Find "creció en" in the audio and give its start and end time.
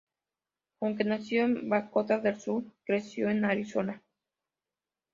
2.87-3.45